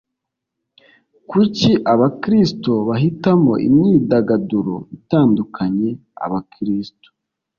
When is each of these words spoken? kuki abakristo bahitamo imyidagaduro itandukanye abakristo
kuki 1.29 1.69
abakristo 1.93 2.71
bahitamo 2.87 3.53
imyidagaduro 3.67 4.75
itandukanye 4.97 5.89
abakristo 6.25 7.07